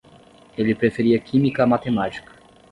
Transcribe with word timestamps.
Ele 0.57 0.73
preferia 0.73 1.19
química 1.19 1.61
a 1.61 1.67
matemática 1.67 2.31